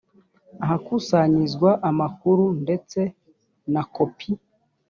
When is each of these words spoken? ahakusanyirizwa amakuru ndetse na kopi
ahakusanyirizwa 0.63 1.69
amakuru 1.89 2.43
ndetse 2.63 2.99
na 3.73 3.81
kopi 3.95 4.29